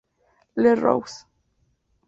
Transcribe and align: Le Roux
Le 0.55 0.73
Roux 0.81 1.21